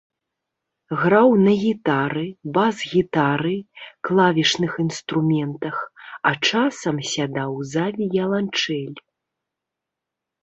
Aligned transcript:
Граў 0.99 1.33
на 1.47 1.51
гітары, 1.63 2.23
бас-гітары, 2.55 3.51
клавішных 4.09 4.71
інструментах, 4.83 5.77
а 6.29 6.31
часам 6.51 6.95
сядаў 7.13 7.51
за 7.75 7.85
віяланчэль. 7.99 8.97